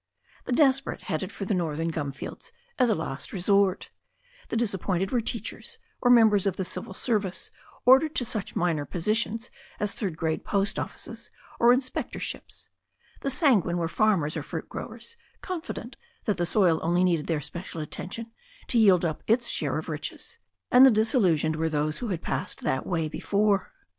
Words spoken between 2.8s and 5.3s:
a last resource; the disappointed were